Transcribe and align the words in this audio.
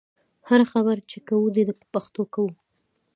هره 0.47 0.65
خبره 0.73 1.01
چې 1.11 1.17
کوو 1.27 1.47
دې 1.55 1.63
په 1.79 1.85
پښتو 1.93 2.21
کوو. 2.33 2.53